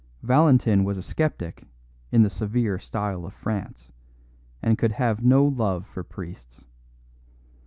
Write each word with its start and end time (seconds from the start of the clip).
Valentin 0.23 0.83
was 0.83 0.97
a 0.97 1.03
sceptic 1.03 1.67
in 2.11 2.23
the 2.23 2.29
severe 2.31 2.79
style 2.79 3.23
of 3.23 3.35
France, 3.35 3.91
and 4.59 4.75
could 4.79 4.93
have 4.93 5.23
no 5.23 5.45
love 5.45 5.85
for 5.85 6.03
priests. 6.03 6.65